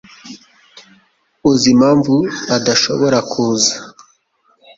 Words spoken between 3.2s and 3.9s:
kuza?